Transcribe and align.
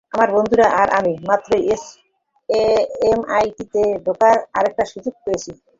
আমার 0.13 0.29
বন্ধুরা 0.35 0.67
আর 0.81 0.87
আমি 0.99 1.13
মাত্রই 1.29 1.63
এমআইটিতে 3.09 3.81
ঢোকার 4.05 4.37
আরেকটা 4.57 4.83
সুযোগ 4.93 5.15
পেয়েছি। 5.23 5.51